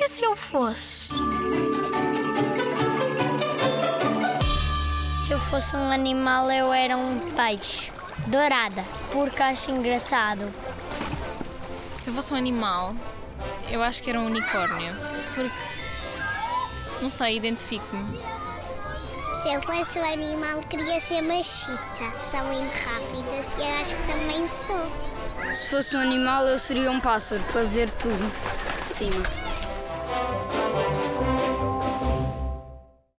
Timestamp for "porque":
9.10-9.42, 15.34-15.50